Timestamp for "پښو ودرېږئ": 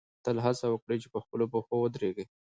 1.53-2.25